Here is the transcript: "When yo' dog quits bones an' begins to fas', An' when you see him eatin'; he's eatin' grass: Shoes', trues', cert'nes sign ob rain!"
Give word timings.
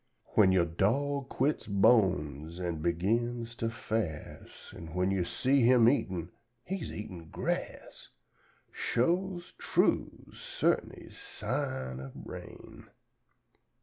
"When 0.33 0.51
yo' 0.51 0.65
dog 0.65 1.29
quits 1.29 1.67
bones 1.67 2.59
an' 2.59 2.77
begins 2.81 3.53
to 3.57 3.69
fas', 3.69 4.73
An' 4.75 4.95
when 4.95 5.11
you 5.11 5.23
see 5.23 5.61
him 5.61 5.87
eatin'; 5.87 6.31
he's 6.63 6.91
eatin' 6.91 7.29
grass: 7.29 8.09
Shoes', 8.71 9.53
trues', 9.59 10.37
cert'nes 10.37 11.15
sign 11.19 11.99
ob 11.99 12.13
rain!" 12.15 12.87